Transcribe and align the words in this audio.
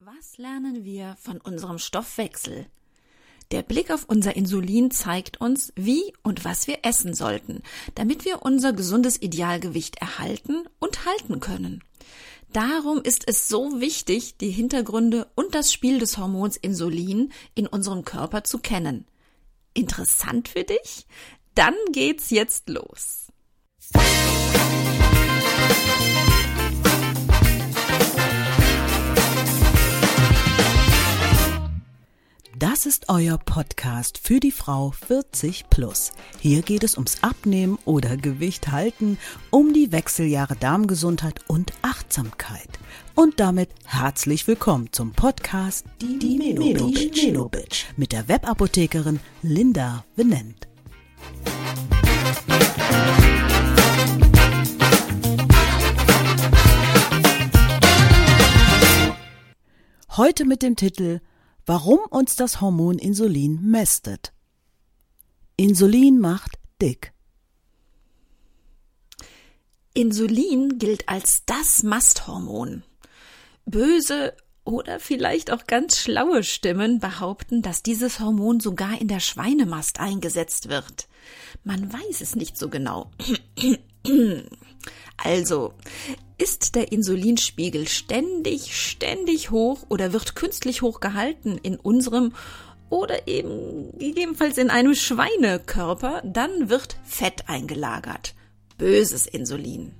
Was 0.00 0.38
lernen 0.38 0.84
wir 0.84 1.16
von 1.20 1.40
unserem 1.40 1.80
Stoffwechsel? 1.80 2.66
Der 3.50 3.62
Blick 3.64 3.90
auf 3.90 4.04
unser 4.04 4.36
Insulin 4.36 4.92
zeigt 4.92 5.40
uns, 5.40 5.72
wie 5.74 6.12
und 6.22 6.44
was 6.44 6.68
wir 6.68 6.84
essen 6.84 7.14
sollten, 7.14 7.64
damit 7.96 8.24
wir 8.24 8.42
unser 8.42 8.72
gesundes 8.72 9.20
Idealgewicht 9.20 9.96
erhalten 9.96 10.68
und 10.78 11.04
halten 11.04 11.40
können. 11.40 11.82
Darum 12.52 13.02
ist 13.02 13.26
es 13.26 13.48
so 13.48 13.80
wichtig, 13.80 14.36
die 14.36 14.52
Hintergründe 14.52 15.26
und 15.34 15.56
das 15.56 15.72
Spiel 15.72 15.98
des 15.98 16.16
Hormons 16.16 16.56
Insulin 16.56 17.32
in 17.56 17.66
unserem 17.66 18.04
Körper 18.04 18.44
zu 18.44 18.60
kennen. 18.60 19.04
Interessant 19.74 20.46
für 20.46 20.62
dich? 20.62 21.06
Dann 21.56 21.74
geht's 21.90 22.30
jetzt 22.30 22.68
los. 22.68 23.26
Das 32.60 32.86
ist 32.86 33.08
euer 33.08 33.38
Podcast 33.38 34.18
für 34.18 34.40
die 34.40 34.50
Frau 34.50 34.90
40 34.90 35.70
plus. 35.70 36.10
Hier 36.40 36.62
geht 36.62 36.82
es 36.82 36.96
ums 36.96 37.22
Abnehmen 37.22 37.78
oder 37.84 38.16
Gewicht 38.16 38.72
halten, 38.72 39.16
um 39.50 39.72
die 39.72 39.92
Wechseljahre 39.92 40.56
Darmgesundheit 40.56 41.38
und 41.46 41.72
Achtsamkeit. 41.82 42.68
Und 43.14 43.38
damit 43.38 43.68
herzlich 43.84 44.48
willkommen 44.48 44.88
zum 44.90 45.12
Podcast 45.12 45.86
Die, 46.00 46.18
die 46.18 46.36
Menobitch 46.36 47.26
Meno 47.26 47.48
mit 47.96 48.10
der 48.10 48.26
Webapothekerin 48.26 49.20
Linda 49.42 50.04
Venent. 50.16 50.66
Heute 60.16 60.44
mit 60.44 60.62
dem 60.64 60.74
Titel 60.74 61.20
warum 61.68 62.00
uns 62.10 62.34
das 62.34 62.62
Hormon 62.62 62.98
Insulin 62.98 63.60
mästet. 63.62 64.32
Insulin 65.56 66.18
macht 66.18 66.58
dick. 66.80 67.12
Insulin 69.92 70.78
gilt 70.78 71.08
als 71.08 71.44
das 71.44 71.82
Masthormon. 71.82 72.84
Böse 73.66 74.34
oder 74.64 74.98
vielleicht 74.98 75.50
auch 75.50 75.66
ganz 75.66 75.98
schlaue 75.98 76.42
Stimmen 76.42 77.00
behaupten, 77.00 77.60
dass 77.60 77.82
dieses 77.82 78.18
Hormon 78.18 78.60
sogar 78.60 78.98
in 78.98 79.08
der 79.08 79.20
Schweinemast 79.20 80.00
eingesetzt 80.00 80.70
wird. 80.70 81.06
Man 81.64 81.92
weiß 81.92 82.22
es 82.22 82.34
nicht 82.34 82.56
so 82.56 82.68
genau. 82.68 83.10
Also, 85.20 85.74
ist 86.38 86.74
der 86.74 86.92
Insulinspiegel 86.92 87.88
ständig, 87.88 88.74
ständig 88.74 89.50
hoch 89.50 89.84
oder 89.88 90.12
wird 90.12 90.36
künstlich 90.36 90.82
hoch 90.82 91.00
gehalten 91.00 91.58
in 91.62 91.76
unserem 91.76 92.32
oder 92.90 93.28
eben 93.28 93.92
gegebenenfalls 93.98 94.56
in 94.56 94.70
einem 94.70 94.94
Schweinekörper, 94.94 96.22
dann 96.24 96.70
wird 96.70 96.96
Fett 97.04 97.48
eingelagert. 97.48 98.34
Böses 98.78 99.26
Insulin. 99.26 99.92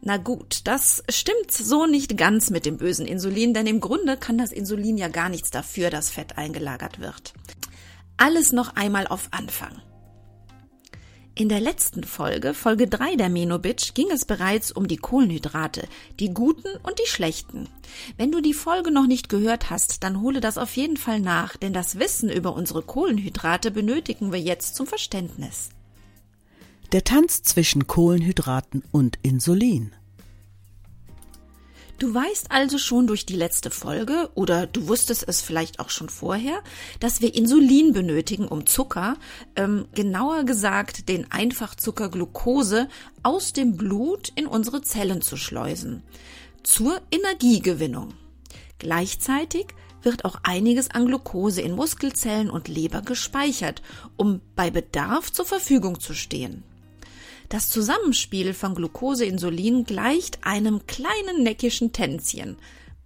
Na 0.00 0.16
gut, 0.16 0.62
das 0.64 1.04
stimmt 1.08 1.52
so 1.52 1.86
nicht 1.86 2.18
ganz 2.18 2.50
mit 2.50 2.66
dem 2.66 2.76
bösen 2.76 3.06
Insulin, 3.06 3.54
denn 3.54 3.66
im 3.66 3.80
Grunde 3.80 4.16
kann 4.16 4.36
das 4.36 4.52
Insulin 4.52 4.98
ja 4.98 5.08
gar 5.08 5.28
nichts 5.28 5.50
dafür, 5.50 5.88
dass 5.88 6.10
Fett 6.10 6.36
eingelagert 6.36 7.00
wird. 7.00 7.32
Alles 8.16 8.52
noch 8.52 8.74
einmal 8.74 9.06
auf 9.06 9.28
Anfang. 9.30 9.80
In 11.34 11.48
der 11.48 11.60
letzten 11.60 12.04
Folge, 12.04 12.52
Folge 12.52 12.86
3 12.86 13.16
der 13.16 13.30
Menobitch, 13.30 13.94
ging 13.94 14.10
es 14.10 14.26
bereits 14.26 14.70
um 14.70 14.86
die 14.86 14.98
Kohlenhydrate, 14.98 15.88
die 16.20 16.34
guten 16.34 16.68
und 16.82 16.98
die 16.98 17.08
schlechten. 17.08 17.70
Wenn 18.18 18.30
du 18.30 18.42
die 18.42 18.52
Folge 18.52 18.90
noch 18.90 19.06
nicht 19.06 19.30
gehört 19.30 19.70
hast, 19.70 20.04
dann 20.04 20.20
hole 20.20 20.42
das 20.42 20.58
auf 20.58 20.76
jeden 20.76 20.98
Fall 20.98 21.20
nach, 21.20 21.56
denn 21.56 21.72
das 21.72 21.98
Wissen 21.98 22.28
über 22.28 22.54
unsere 22.54 22.82
Kohlenhydrate 22.82 23.70
benötigen 23.70 24.30
wir 24.30 24.40
jetzt 24.40 24.76
zum 24.76 24.86
Verständnis. 24.86 25.70
Der 26.92 27.02
Tanz 27.02 27.42
zwischen 27.42 27.86
Kohlenhydraten 27.86 28.82
und 28.92 29.18
Insulin. 29.22 29.92
Du 31.98 32.12
weißt 32.12 32.50
also 32.50 32.78
schon 32.78 33.06
durch 33.06 33.26
die 33.26 33.36
letzte 33.36 33.70
Folge 33.70 34.30
oder 34.34 34.66
du 34.66 34.88
wusstest 34.88 35.24
es 35.28 35.40
vielleicht 35.40 35.78
auch 35.78 35.90
schon 35.90 36.08
vorher, 36.08 36.62
dass 36.98 37.20
wir 37.20 37.34
Insulin 37.34 37.92
benötigen, 37.92 38.48
um 38.48 38.66
Zucker, 38.66 39.16
ähm, 39.54 39.86
genauer 39.94 40.44
gesagt 40.44 41.08
den 41.08 41.30
Einfachzucker 41.30 42.08
Glucose, 42.08 42.88
aus 43.22 43.52
dem 43.52 43.76
Blut 43.76 44.32
in 44.34 44.46
unsere 44.46 44.82
Zellen 44.82 45.22
zu 45.22 45.36
schleusen. 45.36 46.02
Zur 46.64 47.00
Energiegewinnung. 47.12 48.14
Gleichzeitig 48.78 49.66
wird 50.02 50.24
auch 50.24 50.40
einiges 50.42 50.90
an 50.90 51.06
Glucose 51.06 51.60
in 51.60 51.76
Muskelzellen 51.76 52.50
und 52.50 52.66
Leber 52.66 53.02
gespeichert, 53.02 53.82
um 54.16 54.40
bei 54.56 54.70
Bedarf 54.70 55.32
zur 55.32 55.46
Verfügung 55.46 56.00
zu 56.00 56.14
stehen. 56.14 56.64
Das 57.52 57.68
Zusammenspiel 57.68 58.54
von 58.54 58.74
Glucose-Insulin 58.74 59.84
gleicht 59.84 60.38
einem 60.40 60.86
kleinen 60.86 61.42
neckischen 61.42 61.92
Tänzchen. 61.92 62.56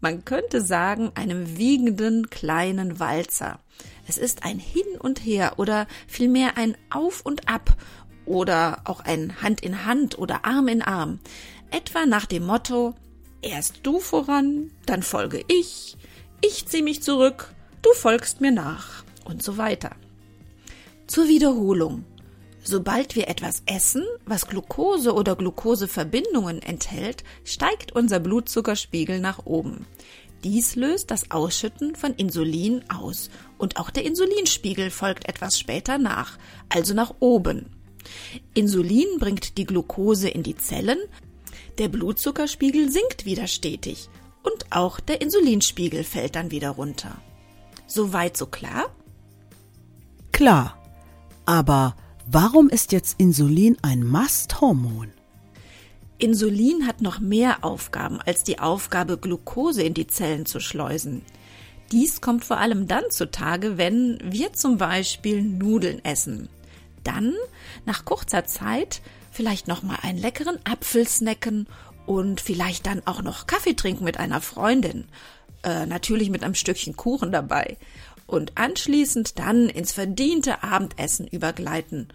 Man 0.00 0.24
könnte 0.24 0.60
sagen, 0.60 1.10
einem 1.16 1.58
wiegenden 1.58 2.30
kleinen 2.30 3.00
Walzer. 3.00 3.58
Es 4.06 4.18
ist 4.18 4.44
ein 4.44 4.60
Hin 4.60 4.86
und 5.00 5.18
Her 5.18 5.54
oder 5.56 5.88
vielmehr 6.06 6.56
ein 6.56 6.76
Auf 6.90 7.22
und 7.22 7.48
Ab 7.48 7.76
oder 8.24 8.82
auch 8.84 9.00
ein 9.00 9.42
Hand 9.42 9.62
in 9.62 9.84
Hand 9.84 10.16
oder 10.16 10.44
Arm 10.44 10.68
in 10.68 10.80
Arm. 10.80 11.18
Etwa 11.72 12.06
nach 12.06 12.26
dem 12.26 12.46
Motto, 12.46 12.94
erst 13.42 13.80
du 13.82 13.98
voran, 13.98 14.70
dann 14.86 15.02
folge 15.02 15.44
ich, 15.48 15.96
ich 16.40 16.66
zieh 16.68 16.82
mich 16.82 17.02
zurück, 17.02 17.52
du 17.82 17.92
folgst 17.94 18.40
mir 18.40 18.52
nach 18.52 19.02
und 19.24 19.42
so 19.42 19.56
weiter. 19.56 19.96
Zur 21.08 21.26
Wiederholung. 21.26 22.04
Sobald 22.68 23.14
wir 23.14 23.28
etwas 23.28 23.62
essen, 23.66 24.02
was 24.24 24.48
Glucose 24.48 25.14
oder 25.14 25.36
Glucoseverbindungen 25.36 26.60
enthält, 26.60 27.22
steigt 27.44 27.92
unser 27.92 28.18
Blutzuckerspiegel 28.18 29.20
nach 29.20 29.46
oben. 29.46 29.86
Dies 30.42 30.74
löst 30.74 31.12
das 31.12 31.30
Ausschütten 31.30 31.94
von 31.94 32.12
Insulin 32.14 32.82
aus 32.90 33.30
und 33.56 33.76
auch 33.76 33.90
der 33.90 34.04
Insulinspiegel 34.04 34.90
folgt 34.90 35.28
etwas 35.28 35.60
später 35.60 35.98
nach, 35.98 36.38
also 36.68 36.92
nach 36.92 37.14
oben. 37.20 37.66
Insulin 38.52 39.20
bringt 39.20 39.58
die 39.58 39.64
Glucose 39.64 40.28
in 40.28 40.42
die 40.42 40.56
Zellen, 40.56 40.98
der 41.78 41.86
Blutzuckerspiegel 41.86 42.90
sinkt 42.90 43.26
wieder 43.26 43.46
stetig 43.46 44.08
und 44.42 44.66
auch 44.70 44.98
der 44.98 45.20
Insulinspiegel 45.20 46.02
fällt 46.02 46.34
dann 46.34 46.50
wieder 46.50 46.70
runter. 46.70 47.16
Soweit 47.86 48.36
so 48.36 48.46
klar? 48.46 48.92
Klar. 50.32 50.82
Aber 51.44 51.94
Warum 52.28 52.68
ist 52.68 52.90
jetzt 52.90 53.20
Insulin 53.20 53.76
ein 53.82 54.02
Masthormon? 54.02 55.12
Insulin 56.18 56.84
hat 56.84 57.00
noch 57.00 57.20
mehr 57.20 57.62
Aufgaben 57.62 58.20
als 58.20 58.42
die 58.42 58.58
Aufgabe, 58.58 59.16
Glucose 59.16 59.84
in 59.84 59.94
die 59.94 60.08
Zellen 60.08 60.44
zu 60.44 60.58
schleusen. 60.58 61.22
Dies 61.92 62.20
kommt 62.20 62.44
vor 62.44 62.58
allem 62.58 62.88
dann 62.88 63.04
zutage, 63.10 63.78
wenn 63.78 64.18
wir 64.24 64.52
zum 64.54 64.76
Beispiel 64.76 65.40
Nudeln 65.40 66.04
essen. 66.04 66.48
Dann, 67.04 67.32
nach 67.84 68.04
kurzer 68.04 68.44
Zeit, 68.44 69.02
vielleicht 69.30 69.68
noch 69.68 69.84
mal 69.84 69.98
einen 70.02 70.18
leckeren 70.18 70.58
Apfel 70.64 71.06
snacken 71.06 71.68
und 72.06 72.40
vielleicht 72.40 72.86
dann 72.86 73.06
auch 73.06 73.22
noch 73.22 73.46
Kaffee 73.46 73.74
trinken 73.74 74.02
mit 74.02 74.18
einer 74.18 74.40
Freundin. 74.40 75.04
Äh, 75.62 75.86
natürlich 75.86 76.30
mit 76.30 76.42
einem 76.42 76.56
Stückchen 76.56 76.96
Kuchen 76.96 77.30
dabei 77.30 77.76
und 78.26 78.56
anschließend 78.56 79.38
dann 79.38 79.68
ins 79.68 79.92
verdiente 79.92 80.62
Abendessen 80.62 81.26
übergleiten 81.26 82.08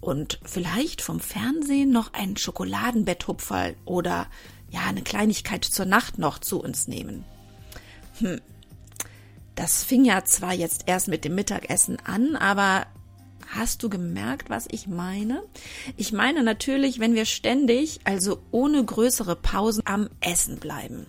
und 0.00 0.38
vielleicht 0.44 1.02
vom 1.02 1.20
Fernsehen 1.20 1.90
noch 1.90 2.12
ein 2.12 2.36
Schokoladenbetthupferl 2.36 3.76
oder 3.84 4.26
ja, 4.70 4.82
eine 4.86 5.02
Kleinigkeit 5.02 5.64
zur 5.64 5.86
Nacht 5.86 6.18
noch 6.18 6.38
zu 6.38 6.60
uns 6.60 6.88
nehmen. 6.88 7.24
Hm. 8.18 8.40
Das 9.54 9.82
fing 9.82 10.04
ja 10.04 10.24
zwar 10.24 10.54
jetzt 10.54 10.84
erst 10.86 11.08
mit 11.08 11.24
dem 11.24 11.34
Mittagessen 11.34 11.98
an, 12.04 12.36
aber 12.36 12.86
hast 13.48 13.82
du 13.82 13.88
gemerkt, 13.88 14.50
was 14.50 14.68
ich 14.70 14.86
meine? 14.86 15.42
Ich 15.96 16.12
meine 16.12 16.44
natürlich, 16.44 17.00
wenn 17.00 17.14
wir 17.14 17.24
ständig, 17.24 17.98
also 18.04 18.40
ohne 18.52 18.84
größere 18.84 19.34
Pausen 19.34 19.82
am 19.84 20.10
Essen 20.20 20.58
bleiben. 20.58 21.06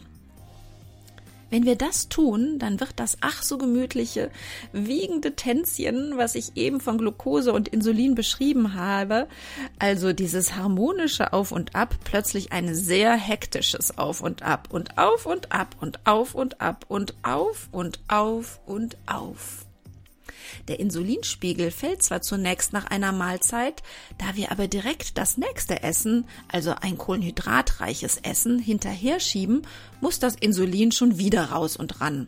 Wenn 1.50 1.66
wir 1.66 1.76
das 1.76 2.10
tun, 2.10 2.60
dann 2.60 2.80
wird 2.80 2.94
das 2.98 3.18
ach 3.22 3.42
so 3.42 3.58
gemütliche, 3.58 4.30
wiegende 4.72 5.36
Tänzchen, 5.36 6.14
was 6.16 6.36
ich 6.36 6.56
eben 6.56 6.80
von 6.80 6.98
Glucose 6.98 7.54
und 7.54 7.68
Insulin 7.68 8.16
beschrieben 8.16 8.76
habe, 8.76 9.28
also 9.80 10.14
dieses 10.14 10.56
harmonische 10.56 11.34
Auf 11.34 11.52
und 11.52 11.76
Ab, 11.76 11.96
plötzlich 12.04 12.52
ein 12.52 12.76
sehr 12.76 13.14
hektisches 13.14 13.98
Auf 13.98 14.22
und 14.22 14.44
Ab 14.44 14.68
und 14.72 14.98
auf 14.98 15.26
und 15.26 15.52
ab 15.52 15.76
und 15.80 16.06
auf 16.06 16.36
und 16.36 16.62
ab 16.62 16.86
und 16.88 17.14
auf 17.24 17.70
und 17.72 18.00
auf 18.08 18.60
und 18.66 18.98
auf. 19.08 19.69
Der 20.68 20.80
Insulinspiegel 20.80 21.72
fällt 21.72 22.04
zwar 22.04 22.22
zunächst 22.22 22.74
nach 22.74 22.86
einer 22.86 23.12
Mahlzeit, 23.12 23.84
da 24.18 24.36
wir 24.36 24.52
aber 24.52 24.68
direkt 24.68 25.18
das 25.18 25.38
nächste 25.38 25.84
Essen, 25.84 26.26
also 26.48 26.74
ein 26.80 26.98
kohlenhydratreiches 26.98 28.18
Essen, 28.18 28.60
hinterher 28.60 29.20
schieben, 29.20 29.64
muss 30.02 30.20
das 30.20 30.36
Insulin 30.36 30.92
schon 30.92 31.18
wieder 31.18 31.46
raus 31.46 31.76
und 31.78 32.02
ran. 32.02 32.28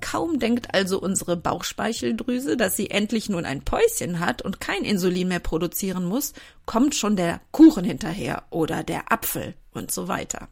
Kaum 0.00 0.38
denkt 0.38 0.74
also 0.74 1.00
unsere 1.00 1.36
Bauchspeicheldrüse, 1.36 2.56
dass 2.56 2.76
sie 2.76 2.90
endlich 2.90 3.28
nun 3.28 3.44
ein 3.44 3.62
Päuschen 3.62 4.20
hat 4.20 4.42
und 4.42 4.60
kein 4.60 4.82
Insulin 4.84 5.28
mehr 5.28 5.40
produzieren 5.40 6.04
muss, 6.04 6.32
kommt 6.64 6.94
schon 6.94 7.16
der 7.16 7.40
Kuchen 7.50 7.84
hinterher 7.84 8.44
oder 8.50 8.82
der 8.82 9.12
Apfel 9.12 9.54
und 9.72 9.90
so 9.90 10.08
weiter. 10.08 10.48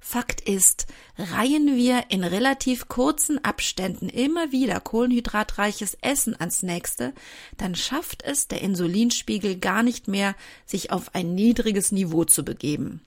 Fakt 0.00 0.40
ist, 0.40 0.86
reihen 1.18 1.76
wir 1.76 2.04
in 2.08 2.24
relativ 2.24 2.88
kurzen 2.88 3.44
Abständen 3.44 4.08
immer 4.08 4.52
wieder 4.52 4.80
kohlenhydratreiches 4.80 5.98
Essen 6.00 6.38
ans 6.38 6.62
nächste, 6.62 7.12
dann 7.56 7.74
schafft 7.74 8.22
es 8.22 8.48
der 8.48 8.62
Insulinspiegel 8.62 9.58
gar 9.58 9.82
nicht 9.82 10.08
mehr, 10.08 10.34
sich 10.66 10.92
auf 10.92 11.14
ein 11.14 11.34
niedriges 11.34 11.92
Niveau 11.92 12.24
zu 12.24 12.44
begeben. 12.44 13.02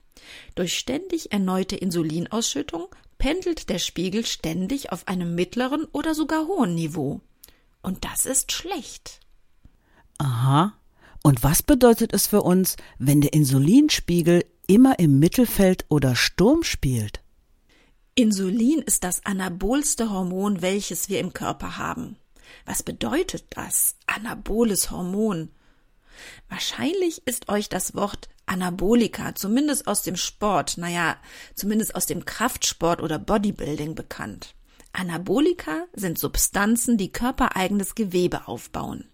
Durch 0.54 0.78
ständig 0.78 1.32
erneute 1.32 1.76
Insulinausschüttung 1.76 2.86
pendelt 3.18 3.68
der 3.68 3.78
Spiegel 3.78 4.26
ständig 4.26 4.92
auf 4.92 5.08
einem 5.08 5.34
mittleren 5.34 5.86
oder 5.92 6.14
sogar 6.14 6.46
hohen 6.46 6.74
Niveau. 6.74 7.20
Und 7.82 8.04
das 8.04 8.26
ist 8.26 8.52
schlecht. 8.52 9.20
Aha. 10.18 10.74
Und 11.22 11.42
was 11.42 11.62
bedeutet 11.62 12.12
es 12.12 12.26
für 12.26 12.42
uns, 12.42 12.76
wenn 12.98 13.20
der 13.20 13.32
Insulinspiegel 13.32 14.44
immer 14.72 14.98
im 14.98 15.18
Mittelfeld 15.18 15.84
oder 15.90 16.16
Sturm 16.16 16.62
spielt? 16.62 17.20
Insulin 18.14 18.80
ist 18.80 19.04
das 19.04 19.22
anabolste 19.26 20.10
Hormon, 20.10 20.62
welches 20.62 21.10
wir 21.10 21.20
im 21.20 21.34
Körper 21.34 21.76
haben. 21.76 22.16
Was 22.64 22.82
bedeutet 22.82 23.44
das? 23.50 23.96
Anaboles 24.06 24.90
Hormon. 24.90 25.50
Wahrscheinlich 26.48 27.26
ist 27.26 27.50
euch 27.50 27.68
das 27.68 27.94
Wort 27.94 28.30
Anabolika, 28.46 29.34
zumindest 29.34 29.86
aus 29.86 30.04
dem 30.04 30.16
Sport, 30.16 30.78
naja, 30.78 31.18
zumindest 31.54 31.94
aus 31.94 32.06
dem 32.06 32.24
Kraftsport 32.24 33.02
oder 33.02 33.18
Bodybuilding 33.18 33.94
bekannt. 33.94 34.54
Anabolika 34.94 35.84
sind 35.92 36.18
Substanzen, 36.18 36.96
die 36.96 37.12
körpereigenes 37.12 37.94
Gewebe 37.94 38.48
aufbauen. 38.48 39.11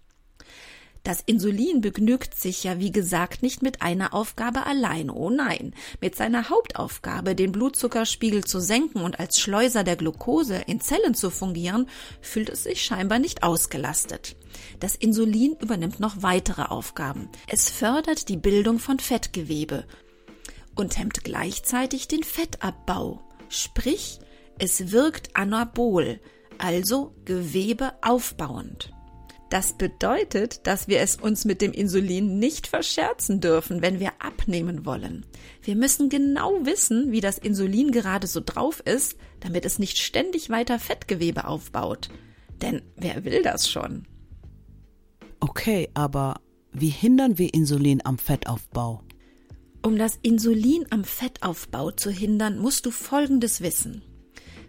Das 1.08 1.22
Insulin 1.24 1.80
begnügt 1.80 2.34
sich 2.38 2.64
ja, 2.64 2.80
wie 2.80 2.92
gesagt, 2.92 3.42
nicht 3.42 3.62
mit 3.62 3.80
einer 3.80 4.12
Aufgabe 4.12 4.66
allein. 4.66 5.08
Oh 5.08 5.30
nein, 5.30 5.72
mit 6.02 6.14
seiner 6.14 6.50
Hauptaufgabe, 6.50 7.34
den 7.34 7.50
Blutzuckerspiegel 7.50 8.44
zu 8.44 8.60
senken 8.60 9.00
und 9.00 9.18
als 9.18 9.40
Schleuser 9.40 9.84
der 9.84 9.96
Glucose 9.96 10.56
in 10.66 10.82
Zellen 10.82 11.14
zu 11.14 11.30
fungieren, 11.30 11.88
fühlt 12.20 12.50
es 12.50 12.64
sich 12.64 12.82
scheinbar 12.82 13.20
nicht 13.20 13.42
ausgelastet. 13.42 14.36
Das 14.80 14.96
Insulin 14.96 15.56
übernimmt 15.58 15.98
noch 15.98 16.20
weitere 16.20 16.64
Aufgaben. 16.64 17.30
Es 17.46 17.70
fördert 17.70 18.28
die 18.28 18.36
Bildung 18.36 18.78
von 18.78 18.98
Fettgewebe 18.98 19.86
und 20.74 20.98
hemmt 20.98 21.24
gleichzeitig 21.24 22.08
den 22.08 22.22
Fettabbau. 22.22 23.22
Sprich, 23.48 24.18
es 24.58 24.92
wirkt 24.92 25.34
anabol, 25.36 26.20
also 26.58 27.14
Gewebe 27.24 27.94
aufbauend. 28.02 28.92
Das 29.50 29.72
bedeutet, 29.72 30.66
dass 30.66 30.88
wir 30.88 31.00
es 31.00 31.16
uns 31.16 31.46
mit 31.46 31.62
dem 31.62 31.72
Insulin 31.72 32.38
nicht 32.38 32.66
verscherzen 32.66 33.40
dürfen, 33.40 33.80
wenn 33.80 33.98
wir 33.98 34.12
abnehmen 34.18 34.84
wollen. 34.84 35.24
Wir 35.62 35.74
müssen 35.74 36.10
genau 36.10 36.66
wissen, 36.66 37.12
wie 37.12 37.22
das 37.22 37.38
Insulin 37.38 37.90
gerade 37.90 38.26
so 38.26 38.42
drauf 38.44 38.80
ist, 38.84 39.16
damit 39.40 39.64
es 39.64 39.78
nicht 39.78 39.98
ständig 39.98 40.50
weiter 40.50 40.78
Fettgewebe 40.78 41.46
aufbaut. 41.46 42.10
Denn 42.60 42.82
wer 42.96 43.24
will 43.24 43.42
das 43.42 43.70
schon? 43.70 44.06
Okay, 45.40 45.88
aber 45.94 46.40
wie 46.72 46.90
hindern 46.90 47.38
wir 47.38 47.54
Insulin 47.54 48.04
am 48.04 48.18
Fettaufbau? 48.18 49.02
Um 49.82 49.96
das 49.96 50.18
Insulin 50.22 50.84
am 50.90 51.04
Fettaufbau 51.04 51.92
zu 51.92 52.10
hindern, 52.10 52.58
musst 52.58 52.84
du 52.84 52.90
Folgendes 52.90 53.62
wissen. 53.62 54.02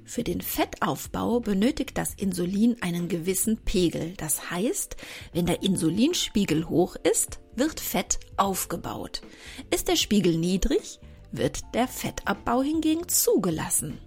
Für 0.10 0.24
den 0.24 0.42
Fettaufbau 0.42 1.40
benötigt 1.40 1.96
das 1.96 2.16
Insulin 2.16 2.78
einen 2.82 3.10
gewissen 3.10 3.58
Pegel. 3.58 4.16
Das 4.18 4.50
heißt, 4.50 4.98
wenn 5.34 5.46
der 5.46 5.62
Insulinspiegel 5.62 6.68
hoch 6.68 6.96
ist, 6.96 7.38
wird 7.56 7.80
Fett 7.80 8.20
aufgebaut. 8.36 9.22
Ist 9.70 9.88
der 9.88 9.98
Spiegel 9.98 10.36
niedrig, 10.36 11.00
wird 11.32 11.60
der 11.76 11.88
Fettabbau 11.88 12.64
hingegen 12.64 13.08
zugelassen. 13.08 14.00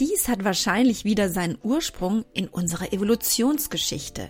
Dies 0.00 0.26
hat 0.26 0.42
wahrscheinlich 0.42 1.04
wieder 1.04 1.28
seinen 1.28 1.56
Ursprung 1.62 2.24
in 2.32 2.48
unserer 2.48 2.92
Evolutionsgeschichte. 2.92 4.28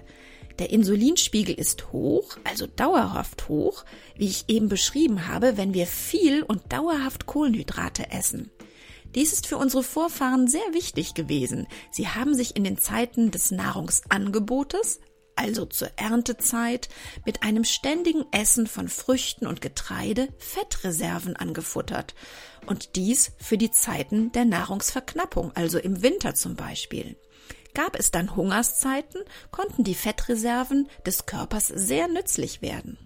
Der 0.58 0.68
Insulinspiegel 0.68 1.54
ist 1.54 1.90
hoch, 1.90 2.36
also 2.44 2.66
dauerhaft 2.66 3.48
hoch, 3.48 3.86
wie 4.14 4.26
ich 4.26 4.44
eben 4.48 4.68
beschrieben 4.68 5.26
habe, 5.26 5.56
wenn 5.56 5.72
wir 5.72 5.86
viel 5.86 6.42
und 6.42 6.70
dauerhaft 6.70 7.24
Kohlenhydrate 7.24 8.10
essen. 8.10 8.50
Dies 9.14 9.32
ist 9.32 9.46
für 9.46 9.56
unsere 9.56 9.82
Vorfahren 9.82 10.48
sehr 10.48 10.72
wichtig 10.72 11.14
gewesen. 11.14 11.66
Sie 11.90 12.08
haben 12.08 12.34
sich 12.34 12.56
in 12.56 12.64
den 12.64 12.78
Zeiten 12.78 13.30
des 13.30 13.50
Nahrungsangebotes, 13.50 15.00
also 15.36 15.66
zur 15.66 15.90
Erntezeit, 15.96 16.88
mit 17.24 17.42
einem 17.42 17.64
ständigen 17.64 18.24
Essen 18.32 18.66
von 18.66 18.88
Früchten 18.88 19.46
und 19.46 19.60
Getreide 19.60 20.28
Fettreserven 20.38 21.36
angefuttert. 21.36 22.14
Und 22.66 22.96
dies 22.96 23.32
für 23.38 23.58
die 23.58 23.70
Zeiten 23.70 24.32
der 24.32 24.44
Nahrungsverknappung, 24.44 25.52
also 25.54 25.78
im 25.78 26.02
Winter 26.02 26.34
zum 26.34 26.56
Beispiel. 26.56 27.16
Gab 27.74 27.98
es 27.98 28.10
dann 28.10 28.34
Hungerszeiten, 28.34 29.20
konnten 29.50 29.84
die 29.84 29.94
Fettreserven 29.94 30.88
des 31.04 31.26
Körpers 31.26 31.68
sehr 31.68 32.08
nützlich 32.08 32.62
werden. 32.62 33.05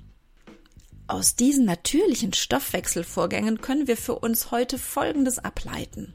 Aus 1.10 1.34
diesen 1.34 1.64
natürlichen 1.64 2.32
Stoffwechselvorgängen 2.32 3.60
können 3.60 3.88
wir 3.88 3.96
für 3.96 4.14
uns 4.14 4.52
heute 4.52 4.78
Folgendes 4.78 5.40
ableiten. 5.40 6.14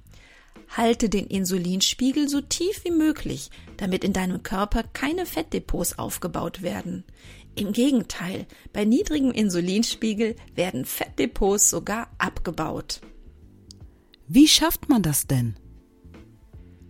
Halte 0.69 1.09
den 1.09 1.27
Insulinspiegel 1.27 2.29
so 2.29 2.39
tief 2.39 2.85
wie 2.85 2.91
möglich, 2.91 3.49
damit 3.75 4.05
in 4.05 4.13
deinem 4.13 4.41
Körper 4.41 4.83
keine 4.83 5.25
Fettdepots 5.25 5.99
aufgebaut 5.99 6.61
werden. 6.61 7.03
Im 7.55 7.73
Gegenteil, 7.73 8.47
bei 8.71 8.85
niedrigem 8.85 9.31
Insulinspiegel 9.31 10.37
werden 10.53 10.85
Fettdepots 10.85 11.69
sogar 11.69 12.09
abgebaut. 12.17 13.01
Wie 14.29 14.47
schafft 14.47 14.87
man 14.87 15.01
das 15.01 15.27
denn? 15.27 15.57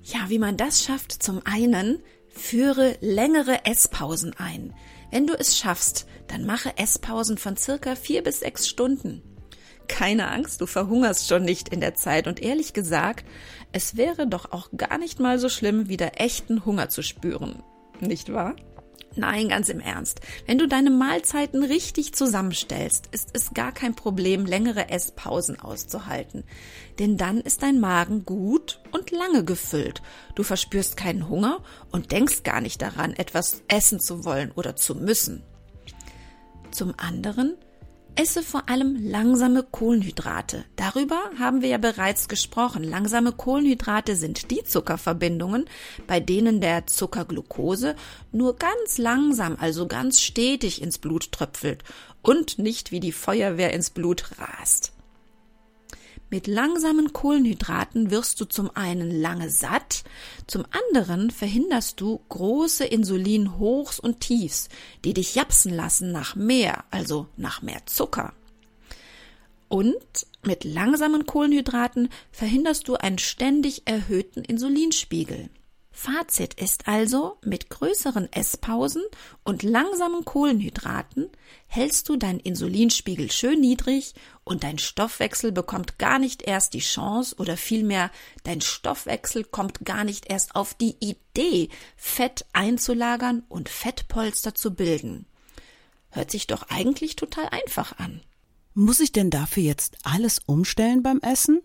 Ja, 0.04 0.30
wie 0.30 0.40
man 0.40 0.58
das 0.58 0.84
schafft, 0.84 1.12
zum 1.12 1.42
einen, 1.44 2.04
führe 2.28 2.98
längere 3.02 3.66
Esspausen 3.66 4.36
ein. 4.38 4.76
Wenn 5.12 5.28
du 5.28 5.34
es 5.34 5.58
schaffst, 5.58 6.08
dann 6.28 6.46
mache 6.46 6.78
Esspausen 6.78 7.38
von 7.38 7.58
circa 7.58 7.96
vier 7.96 8.24
bis 8.24 8.40
sechs 8.40 8.68
Stunden. 8.68 9.22
Keine 9.88 10.30
Angst, 10.32 10.62
du 10.62 10.66
verhungerst 10.66 11.28
schon 11.28 11.44
nicht 11.44 11.70
in 11.70 11.80
der 11.80 11.96
Zeit 11.96 12.28
und 12.28 12.42
ehrlich 12.42 12.74
gesagt, 12.74 13.26
es 13.72 13.98
wäre 13.98 14.28
doch 14.28 14.52
auch 14.52 14.70
gar 14.76 14.98
nicht 14.98 15.20
mal 15.20 15.38
so 15.38 15.50
schlimm, 15.50 15.90
wieder 15.90 16.20
echten 16.20 16.66
Hunger 16.66 16.90
zu 16.90 17.04
spüren. 17.04 17.62
Nicht 18.00 18.34
wahr? 18.34 18.56
Nein, 19.16 19.50
ganz 19.50 19.70
im 19.70 19.80
Ernst. 19.80 20.20
Wenn 20.46 20.58
du 20.58 20.68
deine 20.68 20.90
Mahlzeiten 20.90 21.64
richtig 21.64 22.14
zusammenstellst, 22.14 23.08
ist 23.12 23.30
es 23.34 23.54
gar 23.54 23.72
kein 23.72 23.96
Problem, 23.96 24.46
längere 24.46 24.90
Esspausen 24.90 25.60
auszuhalten. 25.60 26.44
Denn 27.00 27.16
dann 27.16 27.40
ist 27.40 27.64
dein 27.64 27.80
Magen 27.80 28.26
gut 28.26 28.82
und 28.92 29.12
lange 29.12 29.46
gefüllt. 29.46 30.02
Du 30.36 30.44
verspürst 30.44 30.98
keinen 30.98 31.30
Hunger 31.30 31.64
und 31.92 32.12
denkst 32.12 32.44
gar 32.44 32.60
nicht 32.60 32.82
daran, 32.82 33.14
etwas 33.14 33.64
essen 33.70 34.00
zu 34.02 34.26
wollen 34.26 34.52
oder 34.52 34.76
zu 34.76 34.96
müssen. 34.96 35.44
Zum 36.72 36.94
anderen 36.98 37.56
Esse 38.18 38.44
vor 38.44 38.70
allem 38.70 39.10
langsame 39.10 39.62
Kohlenhydrate. 39.62 40.64
Darüber 40.78 41.20
haben 41.38 41.62
wir 41.62 41.68
ja 41.68 41.78
bereits 41.78 42.30
gesprochen. 42.30 42.82
Langsame 42.84 43.34
Kohlenhydrate 43.34 44.16
sind 44.16 44.52
die 44.52 44.64
Zuckerverbindungen, 44.64 45.66
bei 46.08 46.22
denen 46.22 46.62
der 46.62 46.88
Zuckerglucose 46.88 47.96
nur 48.32 48.56
ganz 48.56 48.98
langsam, 48.98 49.58
also 49.60 49.86
ganz 49.86 50.22
stetig 50.22 50.82
ins 50.82 50.98
Blut 50.98 51.34
tröpfelt 51.34 51.84
und 52.22 52.58
nicht 52.58 52.92
wie 52.92 53.02
die 53.02 53.12
Feuerwehr 53.12 53.74
ins 53.74 53.90
Blut 53.90 54.32
rast. 54.40 54.94
Mit 56.30 56.48
langsamen 56.48 57.14
Kohlenhydraten 57.14 58.12
wirst 58.12 58.42
du 58.42 58.46
zum 58.46 58.70
einen 58.76 59.12
lange 59.12 59.50
satt, 59.50 59.95
zum 60.48 60.66
anderen 60.72 61.32
verhinderst 61.32 62.00
du 62.02 62.22
große 62.30 62.86
Insulinhochs 62.86 64.00
und 64.00 64.20
Tiefs, 64.20 64.70
die 65.04 65.14
dich 65.14 65.36
japsen 65.36 65.74
lassen 65.74 66.12
nach 66.12 66.36
mehr, 66.36 66.84
also 66.92 67.28
nach 67.38 67.62
mehr 67.62 67.86
Zucker. 67.86 68.34
Und 69.68 69.96
mit 70.44 70.64
langsamen 70.64 71.26
Kohlenhydraten 71.26 72.10
verhinderst 72.32 72.88
du 72.88 72.96
einen 72.96 73.18
ständig 73.18 73.84
erhöhten 73.86 74.44
Insulinspiegel. 74.44 75.50
Fazit 75.98 76.56
ist 76.56 76.90
also, 76.90 77.38
mit 77.42 77.70
größeren 77.70 78.32
Esspausen 78.34 79.02
und 79.46 79.64
langsamen 79.64 80.26
Kohlenhydraten 80.26 81.30
hältst 81.68 82.10
du 82.10 82.18
deinen 82.18 82.42
Insulinspiegel 82.42 83.32
schön 83.32 83.62
niedrig 83.62 84.14
und 84.44 84.66
dein 84.66 84.78
Stoffwechsel 84.78 85.54
bekommt 85.54 85.98
gar 85.98 86.20
nicht 86.20 86.42
erst 86.42 86.74
die 86.74 86.80
Chance 86.80 87.38
oder 87.38 87.56
vielmehr 87.56 88.12
dein 88.44 88.60
Stoffwechsel 88.60 89.46
kommt 89.46 89.86
gar 89.86 90.04
nicht 90.04 90.30
erst 90.30 90.56
auf 90.56 90.74
die 90.74 90.98
Idee, 91.00 91.70
Fett 91.96 92.46
einzulagern 92.52 93.44
und 93.48 93.70
Fettpolster 93.70 94.54
zu 94.54 94.76
bilden. 94.76 95.26
Hört 96.10 96.30
sich 96.30 96.46
doch 96.46 96.64
eigentlich 96.64 97.16
total 97.16 97.48
einfach 97.48 97.98
an. 98.00 98.20
Muss 98.74 99.00
ich 99.00 99.14
denn 99.14 99.30
dafür 99.30 99.64
jetzt 99.64 99.98
alles 100.04 100.40
umstellen 100.46 101.04
beim 101.04 101.22
Essen? 101.22 101.62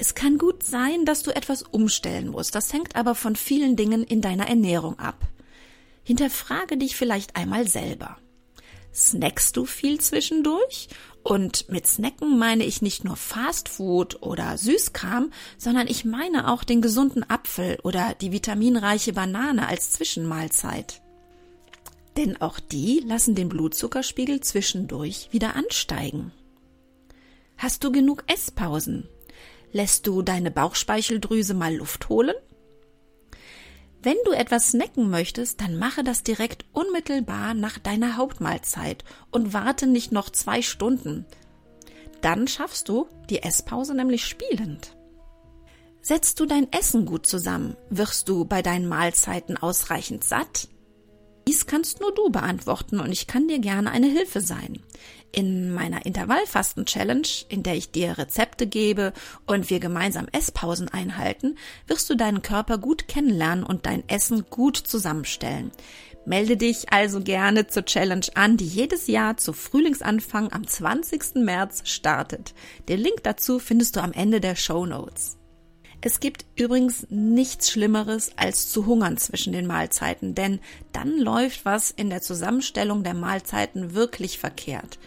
Es 0.00 0.14
kann 0.14 0.38
gut 0.38 0.62
sein, 0.62 1.04
dass 1.04 1.24
du 1.24 1.34
etwas 1.34 1.64
umstellen 1.64 2.28
musst. 2.28 2.54
Das 2.54 2.72
hängt 2.72 2.94
aber 2.94 3.16
von 3.16 3.34
vielen 3.34 3.74
Dingen 3.74 4.04
in 4.04 4.20
deiner 4.20 4.46
Ernährung 4.46 4.96
ab. 5.00 5.26
Hinterfrage 6.04 6.76
dich 6.76 6.94
vielleicht 6.94 7.34
einmal 7.34 7.66
selber. 7.66 8.16
Snackst 8.94 9.56
du 9.56 9.66
viel 9.66 10.00
zwischendurch? 10.00 10.88
Und 11.24 11.68
mit 11.68 11.88
Snacken 11.88 12.38
meine 12.38 12.64
ich 12.64 12.80
nicht 12.80 13.02
nur 13.02 13.16
Fastfood 13.16 14.22
oder 14.22 14.56
Süßkram, 14.56 15.32
sondern 15.58 15.88
ich 15.88 16.04
meine 16.04 16.48
auch 16.48 16.62
den 16.62 16.80
gesunden 16.80 17.28
Apfel 17.28 17.80
oder 17.82 18.14
die 18.20 18.30
vitaminreiche 18.30 19.12
Banane 19.12 19.66
als 19.66 19.90
Zwischenmahlzeit. 19.90 21.02
Denn 22.16 22.40
auch 22.40 22.60
die 22.60 23.00
lassen 23.04 23.34
den 23.34 23.48
Blutzuckerspiegel 23.48 24.42
zwischendurch 24.42 25.28
wieder 25.32 25.56
ansteigen. 25.56 26.30
Hast 27.56 27.82
du 27.82 27.90
genug 27.90 28.22
Esspausen? 28.28 29.08
Lässt 29.72 30.06
du 30.06 30.22
deine 30.22 30.50
Bauchspeicheldrüse 30.50 31.54
mal 31.54 31.74
Luft 31.74 32.08
holen? 32.08 32.34
Wenn 34.02 34.16
du 34.24 34.30
etwas 34.30 34.70
snacken 34.70 35.10
möchtest, 35.10 35.60
dann 35.60 35.76
mache 35.76 36.04
das 36.04 36.22
direkt 36.22 36.64
unmittelbar 36.72 37.54
nach 37.54 37.78
deiner 37.78 38.16
Hauptmahlzeit 38.16 39.04
und 39.30 39.52
warte 39.52 39.86
nicht 39.86 40.12
noch 40.12 40.30
zwei 40.30 40.62
Stunden. 40.62 41.26
Dann 42.20 42.48
schaffst 42.48 42.88
du 42.88 43.08
die 43.28 43.42
Esspause 43.42 43.94
nämlich 43.94 44.24
spielend. 44.24 44.96
Setzt 46.00 46.40
du 46.40 46.46
dein 46.46 46.72
Essen 46.72 47.06
gut 47.06 47.26
zusammen, 47.26 47.76
wirst 47.90 48.28
du 48.28 48.44
bei 48.44 48.62
deinen 48.62 48.88
Mahlzeiten 48.88 49.56
ausreichend 49.56 50.24
satt? 50.24 50.68
Kannst 51.68 52.00
nur 52.00 52.14
du 52.14 52.30
beantworten 52.30 52.98
und 52.98 53.12
ich 53.12 53.26
kann 53.26 53.46
dir 53.46 53.58
gerne 53.58 53.90
eine 53.90 54.06
Hilfe 54.06 54.40
sein. 54.40 54.80
In 55.32 55.70
meiner 55.74 56.06
Intervallfasten-Challenge, 56.06 57.28
in 57.50 57.62
der 57.62 57.74
ich 57.74 57.90
dir 57.90 58.16
Rezepte 58.16 58.66
gebe 58.66 59.12
und 59.44 59.68
wir 59.68 59.78
gemeinsam 59.78 60.28
Esspausen 60.32 60.88
einhalten, 60.88 61.58
wirst 61.86 62.08
du 62.08 62.14
deinen 62.14 62.40
Körper 62.40 62.78
gut 62.78 63.06
kennenlernen 63.06 63.64
und 63.64 63.84
dein 63.84 64.02
Essen 64.08 64.46
gut 64.48 64.78
zusammenstellen. 64.78 65.70
Melde 66.24 66.56
dich 66.56 66.90
also 66.90 67.20
gerne 67.20 67.66
zur 67.66 67.84
Challenge 67.84 68.26
an, 68.34 68.56
die 68.56 68.66
jedes 68.66 69.06
Jahr 69.06 69.36
zu 69.36 69.52
Frühlingsanfang 69.52 70.50
am 70.50 70.66
20. 70.66 71.34
März 71.34 71.82
startet. 71.84 72.54
Den 72.88 73.00
Link 73.00 73.22
dazu 73.24 73.58
findest 73.58 73.96
du 73.96 74.00
am 74.00 74.12
Ende 74.12 74.40
der 74.40 74.56
Show 74.56 74.86
Notes. 74.86 75.36
Es 76.00 76.20
gibt 76.20 76.44
übrigens 76.54 77.06
nichts 77.10 77.70
Schlimmeres 77.70 78.30
als 78.36 78.70
zu 78.70 78.86
hungern 78.86 79.16
zwischen 79.16 79.52
den 79.52 79.66
Mahlzeiten, 79.66 80.34
denn 80.34 80.60
dann 80.92 81.18
läuft 81.18 81.64
was 81.64 81.90
in 81.90 82.08
der 82.08 82.22
Zusammenstellung 82.22 83.02
der 83.02 83.14
Mahlzeiten 83.14 83.94
wirklich 83.94 84.38
verkehrt. 84.38 84.98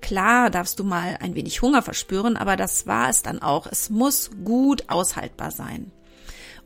Klar 0.00 0.48
darfst 0.48 0.78
du 0.78 0.84
mal 0.84 1.18
ein 1.20 1.34
wenig 1.34 1.60
Hunger 1.60 1.82
verspüren, 1.82 2.36
aber 2.36 2.56
das 2.56 2.86
war 2.86 3.10
es 3.10 3.22
dann 3.22 3.42
auch. 3.42 3.66
Es 3.66 3.90
muss 3.90 4.30
gut 4.44 4.88
aushaltbar 4.88 5.50
sein. 5.50 5.90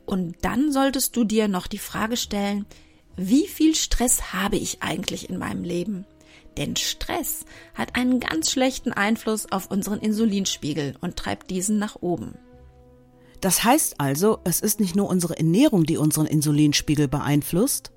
Und 0.05 0.35
dann 0.41 0.71
solltest 0.71 1.17
du 1.17 1.25
dir 1.25 1.47
noch 1.49 1.67
die 1.67 1.77
Frage 1.77 2.15
stellen, 2.15 2.65
wie 3.17 3.47
viel 3.47 3.75
Stress 3.75 4.33
habe 4.33 4.55
ich 4.55 4.81
eigentlich 4.81 5.29
in 5.29 5.37
meinem 5.37 5.63
Leben? 5.63 6.05
Denn 6.57 6.75
Stress 6.75 7.45
hat 7.73 7.95
einen 7.95 8.19
ganz 8.19 8.51
schlechten 8.51 8.93
Einfluss 8.93 9.51
auf 9.51 9.71
unseren 9.71 9.99
Insulinspiegel 9.99 10.95
und 11.01 11.17
treibt 11.17 11.49
diesen 11.49 11.79
nach 11.79 11.97
oben. 12.01 12.37
Das 13.43 13.65
heißt 13.65 13.99
also, 13.99 14.39
es 14.45 14.61
ist 14.61 14.79
nicht 14.79 14.95
nur 14.95 15.09
unsere 15.09 15.35
Ernährung, 15.35 15.83
die 15.83 15.97
unseren 15.97 16.27
Insulinspiegel 16.27 17.09
beeinflusst? 17.09 17.91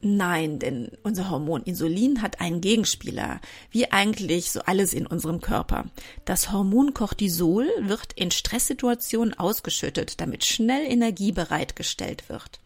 Nein, 0.00 0.58
denn 0.58 0.90
unser 1.04 1.30
Hormon 1.30 1.62
Insulin 1.62 2.20
hat 2.20 2.40
einen 2.40 2.60
Gegenspieler, 2.60 3.40
wie 3.70 3.92
eigentlich 3.92 4.50
so 4.50 4.62
alles 4.62 4.92
in 4.92 5.06
unserem 5.06 5.40
Körper. 5.40 5.84
Das 6.24 6.50
Hormon 6.50 6.94
Cortisol 6.94 7.68
wird 7.82 8.12
in 8.16 8.32
Stresssituationen 8.32 9.38
ausgeschüttet, 9.38 10.20
damit 10.20 10.44
schnell 10.44 10.84
Energie 10.84 11.30
bereitgestellt 11.30 12.28
wird. 12.28 12.58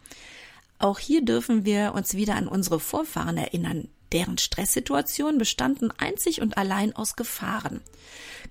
Auch 0.78 0.98
hier 0.98 1.22
dürfen 1.22 1.66
wir 1.66 1.92
uns 1.94 2.14
wieder 2.14 2.36
an 2.36 2.48
unsere 2.48 2.80
Vorfahren 2.80 3.36
erinnern, 3.36 3.88
deren 4.14 4.38
Stresssituationen 4.38 5.38
bestanden 5.38 5.92
einzig 5.98 6.40
und 6.40 6.56
allein 6.56 6.96
aus 6.96 7.16
Gefahren. 7.16 7.82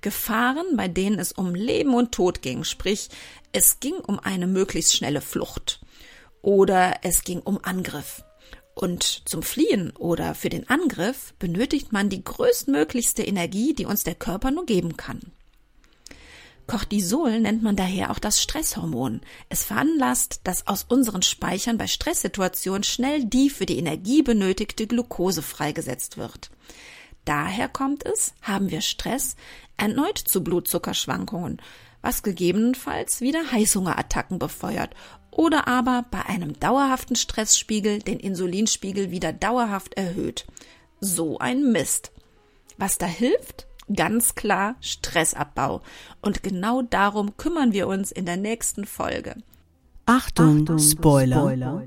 Gefahren, 0.01 0.75
bei 0.75 0.87
denen 0.87 1.17
es 1.17 1.31
um 1.31 1.55
Leben 1.55 1.95
und 1.95 2.11
Tod 2.11 2.41
ging, 2.41 2.63
sprich 2.63 3.09
es 3.51 3.79
ging 3.79 3.95
um 3.95 4.19
eine 4.19 4.45
möglichst 4.45 4.95
schnelle 4.95 5.21
Flucht 5.21 5.79
oder 6.41 6.99
es 7.01 7.23
ging 7.23 7.39
um 7.39 7.59
Angriff. 7.63 8.23
Und 8.75 9.03
zum 9.29 9.43
Fliehen 9.43 9.91
oder 9.97 10.35
für 10.35 10.49
den 10.49 10.67
Angriff 10.67 11.33
benötigt 11.39 11.91
man 11.91 12.09
die 12.09 12.23
größtmöglichste 12.23 13.23
Energie, 13.23 13.73
die 13.73 13.85
uns 13.85 14.03
der 14.03 14.15
Körper 14.15 14.51
nur 14.51 14.65
geben 14.65 14.97
kann. 14.97 15.21
Cortisol 16.67 17.39
nennt 17.39 17.61
man 17.61 17.75
daher 17.75 18.11
auch 18.11 18.19
das 18.19 18.41
Stresshormon. 18.41 19.21
Es 19.49 19.63
veranlasst, 19.63 20.41
dass 20.43 20.67
aus 20.67 20.85
unseren 20.87 21.21
Speichern 21.21 21.77
bei 21.77 21.87
Stresssituationen 21.87 22.83
schnell 22.83 23.25
die 23.25 23.49
für 23.49 23.65
die 23.65 23.77
Energie 23.77 24.23
benötigte 24.23 24.87
Glucose 24.87 25.41
freigesetzt 25.41 26.17
wird. 26.17 26.51
Daher 27.25 27.69
kommt 27.69 28.05
es, 28.05 28.33
haben 28.41 28.69
wir 28.69 28.81
Stress, 28.81 29.35
erneut 29.77 30.17
zu 30.17 30.43
Blutzuckerschwankungen, 30.43 31.61
was 32.01 32.23
gegebenenfalls 32.23 33.21
wieder 33.21 33.51
Heißhungerattacken 33.51 34.39
befeuert 34.39 34.93
oder 35.31 35.67
aber 35.67 36.05
bei 36.11 36.25
einem 36.25 36.59
dauerhaften 36.59 37.15
Stressspiegel 37.15 37.99
den 37.99 38.19
Insulinspiegel 38.19 39.11
wieder 39.11 39.33
dauerhaft 39.33 39.95
erhöht. 39.95 40.45
So 40.99 41.39
ein 41.39 41.71
Mist. 41.71 42.11
Was 42.77 42.97
da 42.97 43.05
hilft? 43.05 43.67
Ganz 43.93 44.35
klar 44.35 44.75
Stressabbau. 44.81 45.81
Und 46.21 46.43
genau 46.43 46.81
darum 46.81 47.37
kümmern 47.37 47.73
wir 47.73 47.87
uns 47.87 48.11
in 48.11 48.25
der 48.25 48.37
nächsten 48.37 48.85
Folge. 48.85 49.35
Achtung, 50.05 50.61
Achtung 50.61 50.79
Spoiler. 50.79 51.37
Spoiler. 51.37 51.83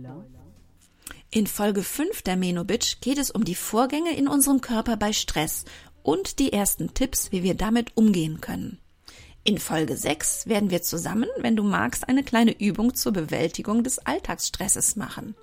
In 1.31 1.47
Folge 1.47 1.83
5 1.83 2.23
der 2.23 2.37
Menobitch 2.37 3.01
geht 3.01 3.19
es 3.19 3.31
um 3.31 3.45
die 3.45 3.55
Vorgänge 3.55 4.17
in 4.17 4.29
unserem 4.29 4.61
Körper 4.61 4.97
bei 4.97 5.13
Stress 5.13 5.65
und 6.03 6.39
die 6.39 6.53
ersten 6.53 6.95
Tipps, 6.95 7.33
wie 7.33 7.43
wir 7.43 7.55
damit 7.55 7.97
umgehen 7.97 8.41
können. 8.41 8.79
In 9.45 9.59
Folge 9.59 9.97
6 9.97 10.47
werden 10.47 10.71
wir 10.71 10.83
zusammen, 10.83 11.29
wenn 11.39 11.57
du 11.57 11.63
magst, 11.63 12.09
eine 12.09 12.25
kleine 12.25 12.59
Übung 12.59 12.95
zur 12.95 13.13
Bewältigung 13.13 13.85
des 13.85 13.99
Alltagsstresses 13.99 14.97
machen. 14.97 15.37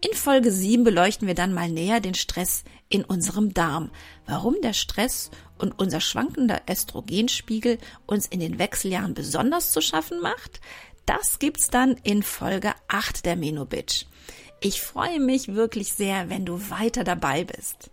In 0.00 0.14
Folge 0.14 0.52
7 0.52 0.84
beleuchten 0.84 1.26
wir 1.26 1.34
dann 1.34 1.52
mal 1.52 1.68
näher 1.68 1.98
den 1.98 2.14
Stress 2.14 2.62
in 2.88 3.02
unserem 3.04 3.52
Darm, 3.52 3.90
warum 4.26 4.54
der 4.62 4.72
Stress 4.72 5.28
und 5.58 5.76
unser 5.76 6.00
schwankender 6.00 6.62
Östrogenspiegel 6.70 7.78
uns 8.06 8.26
in 8.26 8.38
den 8.38 8.60
Wechseljahren 8.60 9.14
besonders 9.14 9.72
zu 9.72 9.80
schaffen 9.80 10.20
macht. 10.20 10.60
Das 11.04 11.40
gibt's 11.40 11.68
dann 11.68 11.96
in 12.04 12.22
Folge 12.22 12.74
8 12.86 13.24
der 13.24 13.34
Menobitch. 13.34 14.06
Ich 14.60 14.80
freue 14.80 15.18
mich 15.18 15.54
wirklich 15.54 15.92
sehr, 15.92 16.30
wenn 16.30 16.46
du 16.46 16.70
weiter 16.70 17.02
dabei 17.02 17.42
bist. 17.42 17.90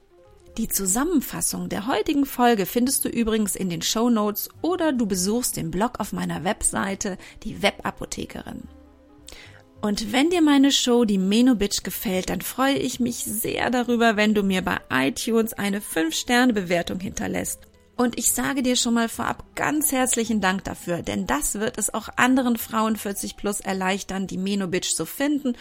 Die 0.59 0.67
Zusammenfassung 0.67 1.69
der 1.69 1.87
heutigen 1.87 2.27
Folge 2.27 2.67
findest 2.67 3.03
du 3.03 3.09
übrigens 3.09 3.55
in 3.55 3.71
den 3.71 3.81
Show 3.81 4.11
Notes 4.11 4.49
oder 4.61 4.93
du 4.93 5.07
besuchst 5.07 5.57
den 5.57 5.71
Blog 5.71 5.99
auf 5.99 6.13
meiner 6.13 6.43
Webseite, 6.43 7.17
die 7.43 7.63
Webapothekerin. 7.63 8.67
Und 9.85 10.11
wenn 10.11 10.31
dir 10.31 10.41
meine 10.41 10.71
Show, 10.71 11.05
die 11.05 11.19
Menobitch, 11.19 11.83
gefällt, 11.83 12.31
dann 12.31 12.41
freue 12.41 12.73
ich 12.73 12.99
mich 12.99 13.17
sehr 13.17 13.69
darüber, 13.69 14.15
wenn 14.15 14.33
du 14.33 14.41
mir 14.41 14.63
bei 14.63 14.79
iTunes 14.89 15.53
eine 15.53 15.79
5-Sterne-Bewertung 15.79 16.99
hinterlässt. 16.99 17.59
Und 17.95 18.17
ich 18.17 18.31
sage 18.31 18.63
dir 18.63 18.77
schon 18.77 18.95
mal 18.95 19.09
vorab 19.09 19.45
ganz 19.53 19.91
herzlichen 19.91 20.41
Dank 20.41 20.63
dafür, 20.63 21.03
denn 21.03 21.27
das 21.27 21.59
wird 21.59 21.77
es 21.77 21.93
auch 21.93 22.09
anderen 22.15 22.57
Frauen 22.57 22.95
40 22.95 23.37
plus 23.37 23.59
erleichtern, 23.59 24.25
die 24.25 24.39
Menobitch 24.39 24.95
zu 24.95 25.05
finden 25.05 25.55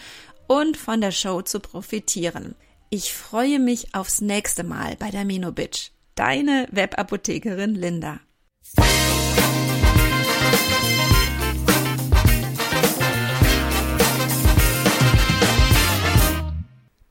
und 0.47 0.75
von 0.75 1.01
der 1.01 1.11
Show 1.11 1.43
zu 1.43 1.59
profitieren. 1.59 2.55
Ich 2.89 3.13
freue 3.13 3.59
mich 3.59 3.93
aufs 3.93 4.21
nächste 4.21 4.63
Mal 4.63 4.95
bei 4.95 5.11
der 5.11 5.25
Menobitch. 5.25 5.91
Deine 6.15 6.67
Webapothekerin 6.71 7.75
Linda. 7.75 8.21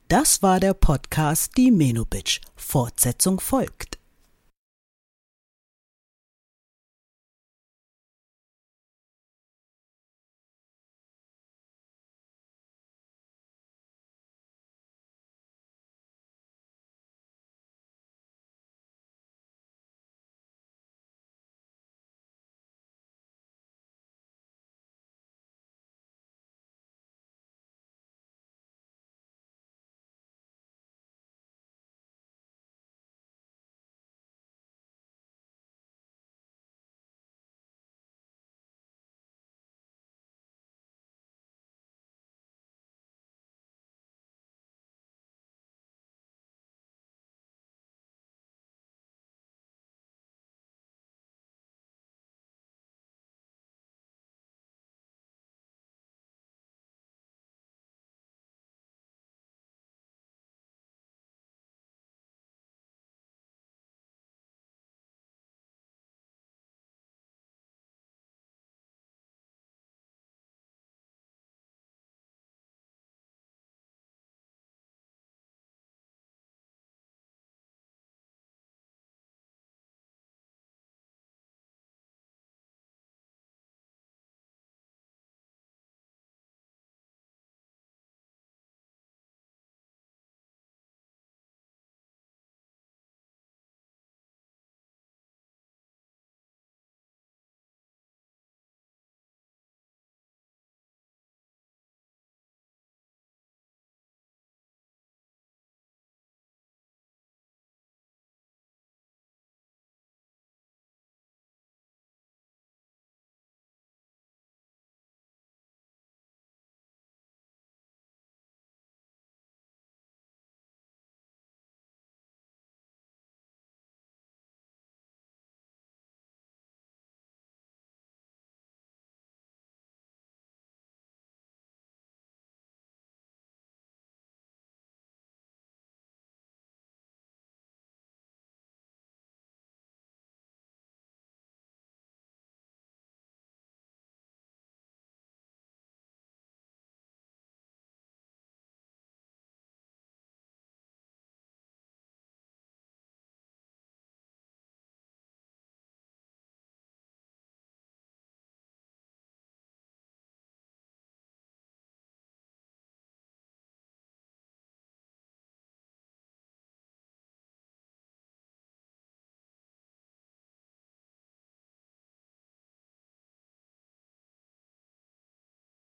Das 0.07 0.43
war 0.43 0.59
der 0.59 0.75
Podcast 0.75 1.57
Die 1.57 1.71
Menobitch. 1.71 2.39
Fortsetzung 2.55 3.39
folgt. 3.39 3.97